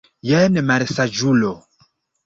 Jen, 0.29 0.57
malsaĝulo! 0.71 1.57